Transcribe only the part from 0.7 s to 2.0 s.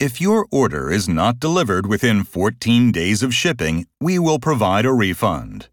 is not delivered